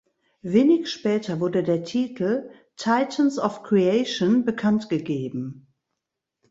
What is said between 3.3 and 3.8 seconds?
of